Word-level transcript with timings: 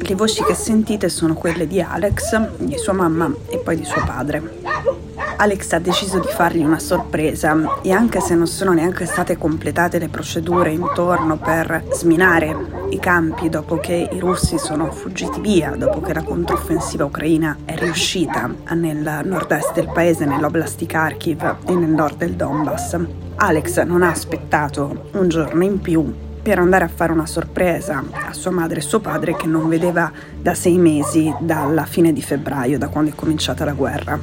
Le 0.00 0.14
voci 0.14 0.42
che 0.44 0.54
sentite 0.54 1.08
sono 1.08 1.34
quelle 1.34 1.66
di 1.66 1.80
Alex, 1.80 2.56
di 2.58 2.78
sua 2.78 2.92
mamma 2.92 3.32
e 3.48 3.58
poi 3.58 3.76
di 3.76 3.84
suo 3.84 4.02
padre. 4.04 4.96
Alex 5.36 5.72
ha 5.72 5.78
deciso 5.78 6.18
di 6.18 6.28
fargli 6.28 6.64
una 6.64 6.78
sorpresa 6.78 7.80
e 7.82 7.92
anche 7.92 8.20
se 8.20 8.34
non 8.34 8.46
sono 8.46 8.72
neanche 8.72 9.06
state 9.06 9.36
completate 9.36 9.98
le 9.98 10.08
procedure 10.08 10.70
intorno 10.70 11.36
per 11.36 11.84
sminare 11.92 12.56
i 12.90 12.98
campi 12.98 13.48
dopo 13.48 13.78
che 13.78 14.08
i 14.10 14.18
russi 14.18 14.58
sono 14.58 14.90
fuggiti 14.90 15.40
via, 15.40 15.76
dopo 15.76 16.00
che 16.00 16.14
la 16.14 16.22
controffensiva 16.22 17.04
ucraina 17.04 17.58
è 17.64 17.76
riuscita 17.76 18.52
nel 18.74 19.22
nord-est 19.24 19.74
del 19.74 19.90
paese, 19.92 20.24
nell'oblast 20.24 20.78
di 20.78 20.86
Kharkiv 20.86 21.56
e 21.66 21.74
nel 21.74 21.90
nord 21.90 22.16
del 22.16 22.34
Donbass, 22.34 22.96
Alex 23.40 23.80
non 23.84 24.02
ha 24.02 24.10
aspettato 24.10 25.10
un 25.12 25.28
giorno 25.28 25.62
in 25.62 25.80
più 25.80 26.12
per 26.42 26.58
andare 26.58 26.84
a 26.84 26.88
fare 26.88 27.12
una 27.12 27.26
sorpresa 27.26 28.02
a 28.10 28.32
sua 28.32 28.50
madre 28.50 28.80
e 28.80 28.82
suo 28.82 28.98
padre 28.98 29.36
che 29.36 29.46
non 29.46 29.68
vedeva 29.68 30.10
da 30.40 30.54
sei 30.54 30.76
mesi 30.76 31.32
dalla 31.38 31.84
fine 31.84 32.12
di 32.12 32.20
febbraio, 32.20 32.78
da 32.78 32.88
quando 32.88 33.12
è 33.12 33.14
cominciata 33.14 33.64
la 33.64 33.74
guerra. 33.74 34.18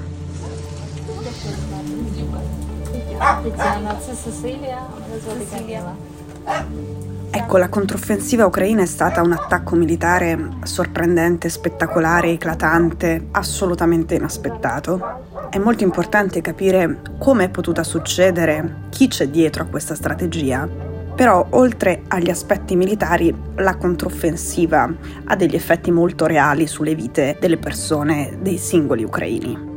Ecco, 7.31 7.57
la 7.57 7.69
controffensiva 7.69 8.45
ucraina 8.45 8.81
è 8.81 8.85
stata 8.85 9.21
un 9.21 9.31
attacco 9.31 9.75
militare 9.75 10.49
sorprendente, 10.63 11.47
spettacolare, 11.47 12.31
eclatante, 12.31 13.27
assolutamente 13.31 14.15
inaspettato. 14.15 15.34
È 15.55 15.57
molto 15.57 15.85
importante 15.85 16.41
capire 16.41 16.99
come 17.17 17.45
è 17.45 17.49
potuta 17.49 17.81
succedere, 17.81 18.89
chi 18.89 19.07
c'è 19.07 19.29
dietro 19.29 19.63
a 19.63 19.67
questa 19.67 19.95
strategia. 19.95 20.67
Però, 21.15 21.47
oltre 21.51 22.01
agli 22.09 22.29
aspetti 22.29 22.75
militari, 22.75 23.33
la 23.55 23.77
controffensiva 23.77 24.93
ha 25.23 25.35
degli 25.37 25.55
effetti 25.55 25.91
molto 25.91 26.25
reali 26.25 26.67
sulle 26.67 26.93
vite 26.93 27.37
delle 27.39 27.55
persone, 27.55 28.37
dei 28.41 28.57
singoli 28.57 29.05
ucraini. 29.05 29.74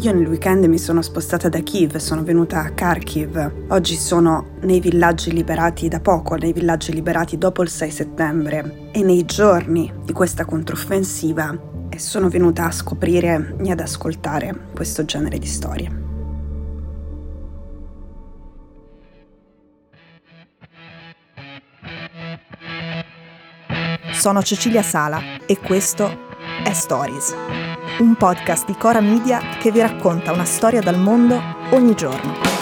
Io 0.00 0.12
nel 0.12 0.26
weekend 0.26 0.64
mi 0.64 0.76
sono 0.76 1.02
spostata 1.02 1.48
da 1.48 1.60
Kiev, 1.60 1.96
sono 1.96 2.24
venuta 2.24 2.60
a 2.60 2.70
Kharkiv. 2.70 3.66
Oggi 3.68 3.94
sono 3.94 4.56
nei 4.62 4.80
villaggi 4.80 5.30
liberati 5.30 5.86
da 5.88 6.00
poco, 6.00 6.34
nei 6.34 6.52
villaggi 6.52 6.92
liberati 6.92 7.38
dopo 7.38 7.62
il 7.62 7.68
6 7.68 7.90
settembre 7.90 8.90
e 8.92 9.02
nei 9.02 9.24
giorni 9.24 9.90
di 10.04 10.12
questa 10.12 10.44
controffensiva 10.44 11.56
e 11.88 11.98
sono 12.00 12.28
venuta 12.28 12.66
a 12.66 12.72
scoprire 12.72 13.54
e 13.62 13.70
ad 13.70 13.78
ascoltare 13.78 14.68
questo 14.74 15.04
genere 15.04 15.38
di 15.38 15.46
storie. 15.46 16.02
Sono 24.12 24.42
Cecilia 24.42 24.82
Sala 24.82 25.20
e 25.46 25.56
questo 25.58 26.10
è 26.64 26.72
Stories 26.72 27.34
un 27.98 28.16
podcast 28.16 28.66
di 28.66 28.76
Cora 28.76 29.00
Media 29.00 29.40
che 29.60 29.70
vi 29.70 29.80
racconta 29.80 30.32
una 30.32 30.44
storia 30.44 30.80
dal 30.80 30.98
mondo 30.98 31.40
ogni 31.70 31.94
giorno. 31.94 32.52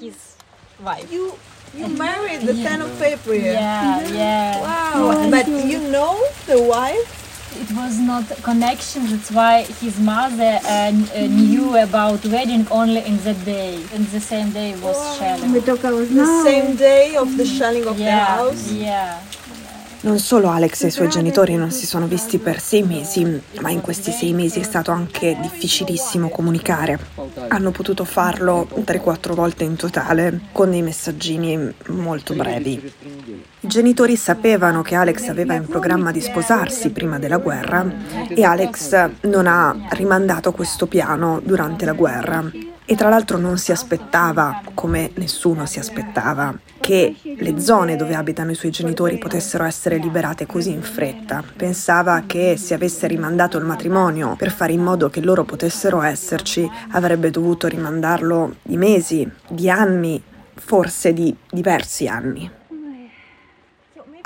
his 0.00 0.36
wife. 0.82 1.10
You 1.12 1.38
you 1.72 1.86
married 1.88 2.42
the 2.42 2.54
10 2.54 2.82
of 2.82 3.00
April. 3.00 3.40
Yeah, 3.40 4.00
yeah. 4.08 4.60
Wow. 4.60 5.30
But 5.30 5.46
you 5.46 5.78
know 5.78 6.18
the 6.46 6.60
wife? 6.60 7.25
It 7.62 7.70
was 7.72 7.98
not 7.98 8.24
connection. 8.42 9.06
That's 9.10 9.30
why 9.30 9.62
his 9.80 9.98
mother 9.98 10.60
uh, 10.64 10.92
uh, 10.92 11.26
knew 11.26 11.76
about 11.76 12.24
wedding 12.26 12.66
only 12.70 13.04
in 13.04 13.16
that 13.24 13.44
day. 13.44 13.74
And 13.94 14.06
the 14.08 14.20
same 14.20 14.50
day 14.50 14.74
was 14.80 14.96
shelling. 15.18 15.52
The 15.52 16.42
same 16.44 16.76
day 16.76 17.16
of 17.16 17.36
the 17.36 17.46
shelling 17.46 17.86
of 17.86 17.98
yeah, 17.98 18.06
the 18.06 18.24
house. 18.24 18.72
Yeah. 18.72 19.20
Non 20.06 20.20
solo 20.20 20.50
Alex 20.50 20.84
e 20.84 20.86
i 20.86 20.90
suoi 20.90 21.08
genitori 21.08 21.56
non 21.56 21.72
si 21.72 21.84
sono 21.84 22.06
visti 22.06 22.38
per 22.38 22.60
sei 22.60 22.84
mesi, 22.84 23.42
ma 23.60 23.70
in 23.70 23.80
questi 23.80 24.12
sei 24.12 24.34
mesi 24.34 24.60
è 24.60 24.62
stato 24.62 24.92
anche 24.92 25.36
difficilissimo 25.40 26.28
comunicare. 26.28 26.98
Hanno 27.48 27.72
potuto 27.72 28.04
farlo 28.04 28.68
3-4 28.72 29.32
volte 29.32 29.64
in 29.64 29.74
totale, 29.74 30.42
con 30.52 30.70
dei 30.70 30.82
messaggini 30.82 31.74
molto 31.88 32.34
brevi. 32.34 32.92
I 33.66 33.68
genitori 33.68 34.14
sapevano 34.14 34.80
che 34.80 34.94
Alex 34.94 35.26
aveva 35.26 35.54
in 35.54 35.66
programma 35.66 36.12
di 36.12 36.20
sposarsi 36.20 36.90
prima 36.90 37.18
della 37.18 37.38
guerra 37.38 37.84
e 38.28 38.44
Alex 38.44 39.10
non 39.22 39.48
ha 39.48 39.76
rimandato 39.90 40.52
questo 40.52 40.86
piano 40.86 41.40
durante 41.42 41.84
la 41.84 41.92
guerra. 41.92 42.48
E 42.84 42.94
tra 42.94 43.08
l'altro 43.08 43.38
non 43.38 43.58
si 43.58 43.72
aspettava, 43.72 44.62
come 44.72 45.10
nessuno 45.14 45.66
si 45.66 45.80
aspettava, 45.80 46.56
che 46.78 47.16
le 47.22 47.58
zone 47.58 47.96
dove 47.96 48.14
abitano 48.14 48.52
i 48.52 48.54
suoi 48.54 48.70
genitori 48.70 49.18
potessero 49.18 49.64
essere 49.64 49.96
liberate 49.96 50.46
così 50.46 50.70
in 50.70 50.82
fretta. 50.82 51.42
Pensava 51.56 52.22
che 52.24 52.56
se 52.56 52.72
avesse 52.72 53.08
rimandato 53.08 53.58
il 53.58 53.64
matrimonio 53.64 54.36
per 54.36 54.52
fare 54.52 54.74
in 54.74 54.80
modo 54.80 55.10
che 55.10 55.20
loro 55.20 55.42
potessero 55.42 56.02
esserci, 56.02 56.70
avrebbe 56.92 57.32
dovuto 57.32 57.66
rimandarlo 57.66 58.58
di 58.62 58.76
mesi, 58.76 59.28
di 59.48 59.68
anni, 59.68 60.22
forse 60.54 61.12
di 61.12 61.36
diversi 61.50 62.06
anni. 62.06 62.48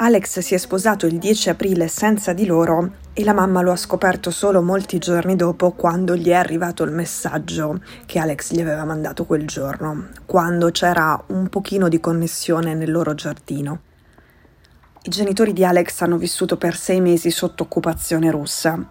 Alex 0.02 0.38
si 0.38 0.54
è 0.54 0.56
sposato 0.56 1.04
il 1.04 1.18
10 1.18 1.50
aprile 1.50 1.86
senza 1.86 2.32
di 2.32 2.46
loro 2.46 2.92
e 3.12 3.22
la 3.22 3.34
mamma 3.34 3.60
lo 3.60 3.70
ha 3.70 3.76
scoperto 3.76 4.30
solo 4.30 4.62
molti 4.62 4.96
giorni 4.96 5.36
dopo 5.36 5.72
quando 5.72 6.16
gli 6.16 6.28
è 6.28 6.32
arrivato 6.32 6.84
il 6.84 6.90
messaggio 6.90 7.82
che 8.06 8.18
Alex 8.18 8.54
gli 8.54 8.62
aveva 8.62 8.86
mandato 8.86 9.26
quel 9.26 9.46
giorno, 9.46 10.08
quando 10.24 10.70
c'era 10.70 11.22
un 11.26 11.50
pochino 11.50 11.88
di 11.88 12.00
connessione 12.00 12.72
nel 12.74 12.90
loro 12.90 13.12
giardino. 13.12 13.80
I 15.02 15.10
genitori 15.10 15.52
di 15.52 15.66
Alex 15.66 16.00
hanno 16.00 16.16
vissuto 16.16 16.56
per 16.56 16.76
sei 16.76 17.02
mesi 17.02 17.30
sotto 17.30 17.64
occupazione 17.64 18.30
russa. 18.30 18.82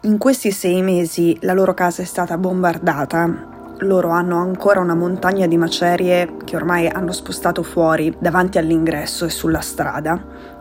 In 0.00 0.18
questi 0.18 0.50
sei 0.50 0.82
mesi 0.82 1.38
la 1.42 1.52
loro 1.52 1.72
casa 1.72 2.02
è 2.02 2.04
stata 2.04 2.36
bombardata 2.36 3.61
loro 3.82 4.10
hanno 4.10 4.38
ancora 4.38 4.80
una 4.80 4.94
montagna 4.94 5.46
di 5.46 5.56
macerie 5.56 6.36
che 6.44 6.56
ormai 6.56 6.88
hanno 6.88 7.12
spostato 7.12 7.62
fuori 7.62 8.14
davanti 8.18 8.58
all'ingresso 8.58 9.24
e 9.24 9.30
sulla 9.30 9.60
strada. 9.60 10.20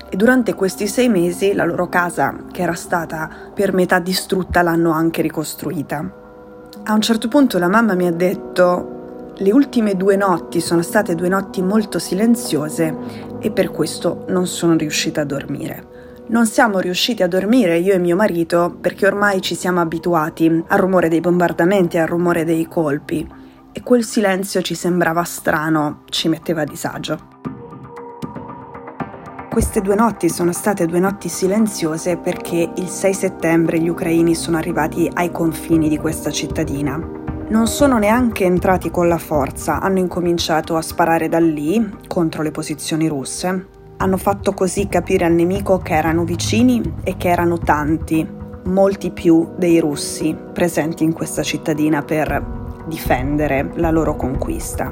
E 0.10 0.16
durante 0.16 0.54
questi 0.54 0.88
sei 0.88 1.10
mesi 1.10 1.54
la 1.54 1.64
loro 1.64 1.88
casa, 1.88 2.36
che 2.52 2.62
era 2.62 2.74
stata 2.74 3.30
per 3.54 3.74
metà 3.74 4.00
distrutta, 4.00 4.62
l'hanno 4.62 4.92
anche 4.92 5.22
ricostruita. 5.22 6.12
A 6.84 6.94
un 6.94 7.02
certo 7.02 7.28
punto 7.28 7.58
la 7.58 7.70
mamma 7.70 7.94
mi 7.94 8.08
ha 8.08 8.12
detto 8.12 9.34
le 9.36 9.52
ultime 9.52 9.96
due 9.96 10.16
notti 10.16 10.60
sono 10.60 10.82
state 10.82 11.16
due 11.16 11.30
notti 11.30 11.62
molto 11.62 11.98
silenziose 12.00 12.96
e 13.40 13.52
per 13.52 13.72
questo 13.72 14.26
non 14.28 14.46
sono 14.46 14.76
riuscita 14.76 15.22
a 15.22 15.26
dormire. 15.26 15.91
Non 16.32 16.46
siamo 16.46 16.80
riusciti 16.80 17.24
a 17.24 17.28
dormire 17.28 17.78
io 17.78 17.92
e 17.92 17.98
mio 17.98 18.16
marito 18.16 18.74
perché 18.80 19.06
ormai 19.06 19.42
ci 19.42 19.54
siamo 19.54 19.82
abituati 19.82 20.64
al 20.66 20.80
rumore 20.80 21.10
dei 21.10 21.20
bombardamenti, 21.20 21.98
al 21.98 22.08
rumore 22.08 22.46
dei 22.46 22.70
colpi 22.70 23.28
e 23.74 23.84
quel 23.84 24.06
silenzio 24.06 24.62
ci 24.62 24.74
sembrava 24.74 25.24
strano, 25.24 26.04
ci 26.06 26.30
metteva 26.30 26.62
a 26.62 26.64
disagio. 26.64 27.20
Queste 29.50 29.82
due 29.82 29.96
notti 29.96 30.30
sono 30.30 30.54
state 30.54 30.86
due 30.86 31.00
notti 31.00 31.28
silenziose 31.28 32.16
perché 32.16 32.72
il 32.78 32.88
6 32.88 33.14
settembre 33.14 33.82
gli 33.82 33.90
ucraini 33.90 34.34
sono 34.34 34.56
arrivati 34.56 35.12
ai 35.14 35.32
confini 35.32 35.90
di 35.90 35.98
questa 35.98 36.32
cittadina. 36.32 36.96
Non 37.50 37.68
sono 37.68 37.98
neanche 37.98 38.46
entrati 38.46 38.90
con 38.90 39.10
la 39.10 39.18
forza, 39.18 39.82
hanno 39.82 40.00
incominciato 40.00 40.78
a 40.78 40.82
sparare 40.82 41.28
da 41.28 41.40
lì 41.40 41.98
contro 42.08 42.42
le 42.42 42.52
posizioni 42.52 43.10
russe 43.10 43.80
hanno 44.02 44.18
fatto 44.18 44.54
così 44.54 44.88
capire 44.88 45.26
al 45.26 45.34
nemico 45.34 45.78
che 45.78 45.94
erano 45.94 46.24
vicini 46.24 46.82
e 47.04 47.18
che 47.18 47.30
erano 47.30 47.60
tanti, 47.60 48.28
molti 48.64 49.12
più 49.12 49.52
dei 49.58 49.80
russi 49.80 50.36
presenti 50.52 51.04
in 51.04 51.14
questa 51.14 51.44
cittadina 51.44 52.02
per 52.02 52.84
difendere 52.88 53.72
la 53.76 53.92
loro 53.92 54.16
conquista. 54.16 54.92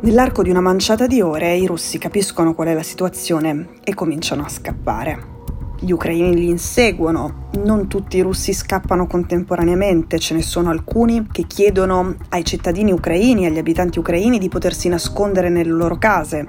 Nell'arco 0.00 0.42
di 0.42 0.48
una 0.48 0.62
manciata 0.62 1.06
di 1.06 1.20
ore 1.20 1.56
i 1.56 1.66
russi 1.66 1.98
capiscono 1.98 2.54
qual 2.54 2.68
è 2.68 2.74
la 2.74 2.82
situazione 2.82 3.68
e 3.84 3.92
cominciano 3.92 4.44
a 4.44 4.48
scappare. 4.48 5.34
Gli 5.78 5.90
ucraini 5.90 6.34
li 6.34 6.48
inseguono, 6.48 7.48
non 7.64 7.86
tutti 7.86 8.16
i 8.16 8.22
russi 8.22 8.54
scappano 8.54 9.06
contemporaneamente, 9.06 10.18
ce 10.18 10.32
ne 10.32 10.40
sono 10.40 10.70
alcuni 10.70 11.26
che 11.30 11.42
chiedono 11.46 12.14
ai 12.30 12.46
cittadini 12.46 12.92
ucraini, 12.92 13.44
agli 13.44 13.58
abitanti 13.58 13.98
ucraini 13.98 14.38
di 14.38 14.48
potersi 14.48 14.88
nascondere 14.88 15.50
nelle 15.50 15.70
loro 15.70 15.98
case, 15.98 16.48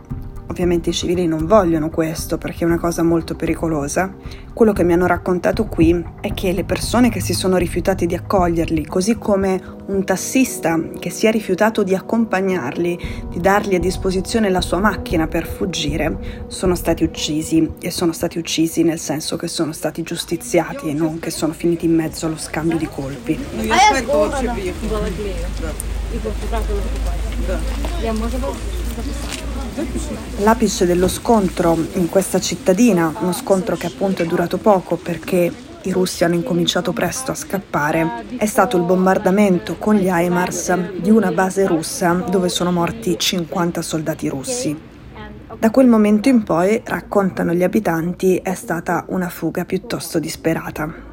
Ovviamente 0.49 0.91
i 0.91 0.93
civili 0.93 1.27
non 1.27 1.45
vogliono 1.45 1.89
questo 1.89 2.37
perché 2.37 2.63
è 2.63 2.67
una 2.67 2.79
cosa 2.79 3.03
molto 3.03 3.35
pericolosa. 3.35 4.13
Quello 4.53 4.71
che 4.71 4.83
mi 4.83 4.93
hanno 4.93 5.05
raccontato 5.05 5.65
qui 5.65 6.03
è 6.21 6.33
che 6.33 6.53
le 6.53 6.63
persone 6.63 7.09
che 7.09 7.19
si 7.19 7.33
sono 7.33 7.57
rifiutate 7.57 8.05
di 8.05 8.15
accoglierli, 8.15 8.85
così 8.85 9.17
come 9.17 9.61
un 9.87 10.03
tassista 10.05 10.79
che 10.99 11.09
si 11.09 11.27
è 11.27 11.31
rifiutato 11.31 11.83
di 11.83 11.93
accompagnarli, 11.93 12.99
di 13.29 13.39
dargli 13.39 13.75
a 13.75 13.79
disposizione 13.79 14.49
la 14.49 14.61
sua 14.61 14.79
macchina 14.79 15.27
per 15.27 15.45
fuggire, 15.45 16.45
sono 16.47 16.75
stati 16.75 17.03
uccisi 17.03 17.73
e 17.79 17.91
sono 17.91 18.13
stati 18.13 18.37
uccisi 18.37 18.83
nel 18.83 18.99
senso 18.99 19.35
che 19.35 19.47
sono 19.47 19.73
stati 19.73 20.01
giustiziati 20.01 20.89
e 20.89 20.93
non 20.93 21.19
che 21.19 21.29
sono 21.29 21.53
finiti 21.53 21.85
in 21.85 21.93
mezzo 21.93 22.25
allo 22.25 22.37
scambio 22.37 22.77
di 22.77 22.87
colpi. 22.87 23.37
L'apice 30.39 30.85
dello 30.87 31.07
scontro 31.07 31.77
in 31.93 32.09
questa 32.09 32.39
cittadina, 32.39 33.13
uno 33.19 33.31
scontro 33.31 33.75
che 33.75 33.87
appunto 33.87 34.23
è 34.23 34.25
durato 34.25 34.57
poco 34.57 34.95
perché 34.95 35.51
i 35.83 35.91
russi 35.91 36.23
hanno 36.23 36.33
incominciato 36.33 36.93
presto 36.93 37.31
a 37.31 37.35
scappare, 37.35 38.25
è 38.37 38.45
stato 38.45 38.77
il 38.77 38.83
bombardamento 38.83 39.77
con 39.77 39.95
gli 39.95 40.07
HIMARS 40.09 40.97
di 40.99 41.11
una 41.11 41.31
base 41.31 41.67
russa 41.67 42.13
dove 42.27 42.49
sono 42.49 42.71
morti 42.71 43.17
50 43.19 43.81
soldati 43.81 44.27
russi. 44.27 44.77
Da 45.59 45.71
quel 45.71 45.87
momento 45.87 46.27
in 46.27 46.43
poi, 46.43 46.81
raccontano 46.83 47.53
gli 47.53 47.63
abitanti, 47.63 48.37
è 48.37 48.53
stata 48.53 49.05
una 49.09 49.29
fuga 49.29 49.63
piuttosto 49.63 50.19
disperata. 50.19 51.06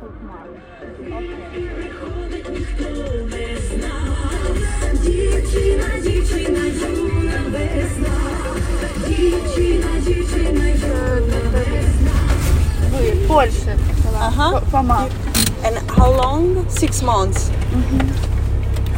Польше. 13.33 13.77
Uh-huh. 14.19 14.61
Помог. 14.71 15.09
And 15.63 15.77
how 15.89 16.11
long? 16.11 16.65
Six 16.69 17.01
months. 17.01 17.49
Mm-hmm. 17.71 18.09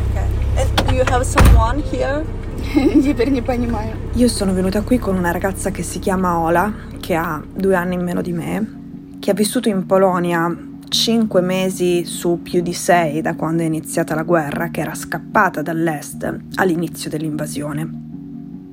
Okay. 0.10 0.28
And 0.58 0.92
you 0.92 1.04
have 1.06 1.26
someone 1.26 1.82
here? 1.82 2.26
Теперь 3.04 3.30
не 3.32 3.42
понимаю. 3.42 3.96
Io 4.14 4.28
sono 4.28 4.54
venuta 4.54 4.82
qui 4.82 5.00
con 5.00 5.16
una 5.16 5.32
ragazza 5.32 5.72
che 5.72 5.84
si 5.84 6.00
chiama 6.00 6.40
Ola, 6.40 6.74
che 7.00 7.16
ha 7.16 7.42
due 7.54 7.76
anni 7.76 7.96
in 7.96 8.02
meno 8.02 8.22
di 8.22 8.32
me, 8.32 9.18
che 9.20 9.32
ha 9.32 9.34
vissuto 9.34 9.70
in 9.70 9.86
Polonia 9.86 10.56
cinque 10.88 11.42
mesi 11.42 12.06
su 12.06 12.40
più 12.44 12.62
di 12.62 12.74
sei 12.74 13.22
da 13.22 13.36
quando 13.36 13.64
è 13.64 13.66
iniziata 13.66 14.14
la 14.14 14.24
guerra, 14.24 14.70
che 14.70 14.82
era 14.82 14.94
scappata 14.94 15.62
dall'est 15.62 16.38
all'inizio 16.56 17.10
dell'invasione. 17.10 18.05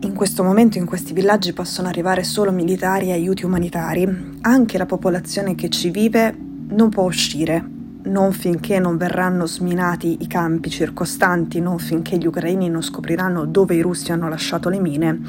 In 0.04 0.14
questo 0.16 0.44
momento 0.44 0.78
in 0.78 0.86
questi 0.86 1.14
villaggi 1.14 1.54
possono 1.54 1.88
arrivare 1.88 2.26
solo 2.26 2.52
militari 2.52 3.08
e 3.08 3.14
aiuti 3.14 3.46
umanitari. 3.46 4.38
Anche 4.42 4.78
la 4.78 4.86
popolazione 4.86 5.56
che 5.56 5.70
ci 5.70 5.92
vive 5.92 6.36
non 6.68 6.90
può 6.90 7.04
uscire, 7.04 7.66
non 8.04 8.34
finché 8.34 8.80
non 8.80 8.98
verranno 8.98 9.46
sminati 9.46 10.18
i 10.20 10.28
campi 10.28 10.70
circostanti, 10.70 11.62
non 11.62 11.80
finché 11.80 12.18
gli 12.18 12.26
ucraini 12.26 12.70
non 12.70 12.84
scopriranno 12.84 13.46
dove 13.46 13.76
i 13.76 13.82
russi 13.82 14.12
hanno 14.12 14.28
lasciato 14.28 14.68
le 14.68 14.82
mine, 14.82 15.22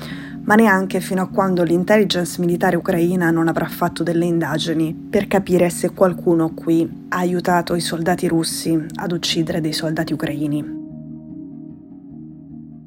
ma 0.43 0.57
neanche 0.57 0.99
fino 0.99 1.23
a 1.23 1.29
quando 1.29 1.63
l'intelligence 1.63 2.41
militare 2.41 2.75
ucraina 2.75 3.31
non 3.31 3.47
avrà 3.47 3.69
fatto 3.69 4.03
delle 4.03 4.25
indagini 4.25 4.93
per 4.93 5.29
capire 5.29 5.71
se 5.71 5.93
qualcuno 5.93 6.53
qui 6.53 7.07
ha 7.11 7.19
aiutato 7.19 7.77
i 7.77 7.81
soldati 7.81 8.27
russi 8.27 8.77
ad 8.97 9.13
uccidere 9.13 9.61
dei 9.61 9.73
soldati 9.73 10.13
ucraini. 10.13 10.84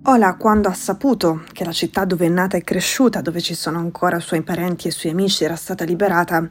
Ola, 0.09 0.36
quando 0.36 0.69
ha 0.69 0.74
saputo 0.74 1.44
che 1.51 1.65
la 1.65 1.74
città 1.74 2.06
dove 2.06 2.27
è 2.27 2.30
nata 2.30 2.56
e 2.56 2.63
cresciuta, 2.63 3.19
dove 3.19 3.42
ci 3.42 3.54
sono 3.54 3.77
ancora 3.77 4.21
suoi 4.21 4.42
parenti 4.42 4.88
e 4.88 4.92
suoi 4.92 5.12
amici, 5.12 5.44
era 5.44 5.57
stata 5.57 5.83
liberata, 5.83 6.48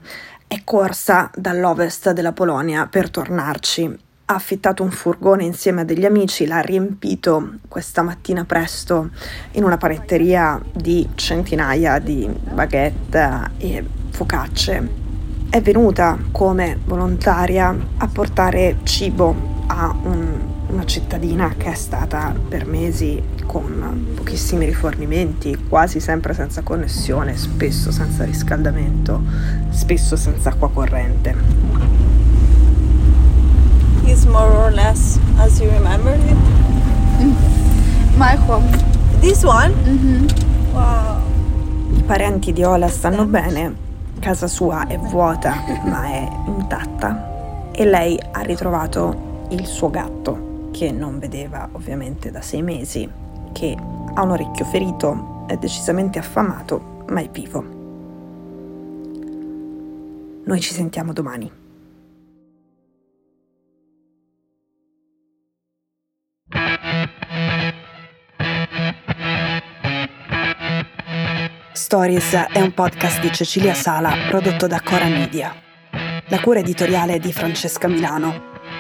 è 0.47 0.61
corsa 0.62 1.31
dall'ovest 1.35 2.11
della 2.11 2.32
Polonia 2.32 2.87
per 2.87 3.08
tornarci. 3.08 3.99
Ha 4.26 4.35
affittato 4.35 4.82
un 4.82 4.91
furgone 4.91 5.44
insieme 5.44 5.81
a 5.81 5.85
degli 5.85 6.05
amici, 6.05 6.47
l'ha 6.47 6.61
riempito 6.61 7.55
questa 7.67 8.03
mattina 8.03 8.44
presto 8.44 9.08
in 9.53 9.64
una 9.64 9.79
panetteria 9.79 10.61
di 10.75 11.09
centinaia 11.14 11.99
di 11.99 12.29
baguette 12.52 13.52
e 13.56 13.82
focacce. 14.11 14.88
È 15.49 15.62
venuta 15.62 16.19
come 16.31 16.79
volontaria 16.85 17.75
a 17.97 18.06
portare 18.06 18.81
cibo 18.82 19.64
a 19.69 19.97
un 20.02 20.56
una 20.76 20.84
cittadina 20.84 21.55
che 21.56 21.73
è 21.73 21.75
stata 21.75 22.34
per 22.49 22.67
mesi 22.67 23.23
con 23.46 24.12
pochissimi 24.14 24.67
rifornimenti, 24.67 25.64
quasi 25.70 26.00
sempre 26.00 26.34
senza 26.34 26.61
connessione, 26.61 27.34
spesso 27.38 27.90
senza 27.90 28.25
riscaldamento, 28.25 29.23
spesso 29.70 30.17
senza 30.17 30.50
acqua 30.50 30.69
corrente. 30.69 31.34
Is 34.05 34.26
more 34.26 34.55
or 34.55 34.70
less 34.70 35.19
as 35.38 35.58
you 35.61 35.70
remember 35.70 36.14
it? 36.14 36.37
Mm. 37.20 37.32
My 38.19 38.37
home. 38.46 38.69
This 39.20 39.44
one? 39.44 39.73
Mm-hmm. 39.73 40.26
Wow. 40.75 41.23
I 41.96 42.02
parenti 42.02 42.52
di 42.52 42.62
Ola 42.62 42.88
stanno 42.88 43.25
bene, 43.25 43.75
casa 44.20 44.46
sua 44.46 44.87
è 44.87 44.99
vuota 44.99 45.55
ma 45.87 46.05
è 46.05 46.28
intatta 46.46 47.70
e 47.73 47.84
lei 47.87 48.20
ha 48.32 48.40
ritrovato 48.43 49.46
il 49.50 49.64
suo 49.64 49.88
gatto 49.88 50.46
che 50.76 50.93
non 50.93 51.19
vedeva 51.19 51.67
ovviamente 51.73 52.31
da 52.31 52.43
sei 52.43 52.61
mesi, 52.61 53.08
che 53.52 53.75
ha 53.75 54.23
un 54.23 54.31
orecchio 54.31 54.67
ferito, 54.67 55.44
è 55.46 55.56
decisamente 55.56 56.19
affamato, 56.19 57.05
ma 57.08 57.23
è 57.23 57.31
vivo. 57.31 57.64
Noi 60.44 60.61
ci 60.61 60.75
sentiamo 60.75 61.14
domani. 61.14 61.50
Stories 71.73 72.34
è 72.52 72.61
un 72.61 72.75
podcast 72.75 73.20
di 73.23 73.32
Cecilia 73.32 73.73
Sala 73.73 74.12
prodotto 74.28 74.67
da 74.67 74.82
Cora 74.82 75.06
Media. 75.06 75.55
La 76.26 76.40
cura 76.40 76.58
editoriale 76.58 77.14
è 77.14 77.19
di 77.19 77.32
Francesca 77.32 77.88
Milano 77.88 78.56